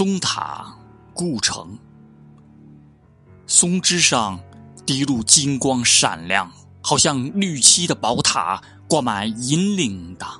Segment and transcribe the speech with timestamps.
[0.00, 0.78] 松塔
[1.12, 1.78] 故城。
[3.46, 4.40] 松枝上
[4.86, 10.39] 滴露金光闪亮好像绿漆的宝塔挂满银铃铛